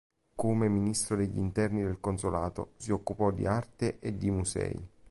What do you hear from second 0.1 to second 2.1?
Come Ministro degli interni del